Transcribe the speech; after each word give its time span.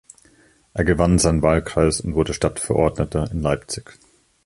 Er 0.73 0.83
gewann 0.83 1.19
seinen 1.19 1.43
Wahlkreis 1.43 2.01
und 2.01 2.15
wurde 2.15 2.33
Stadtverordneter 2.33 3.29
in 3.31 3.43
Leipzig. 3.43 3.99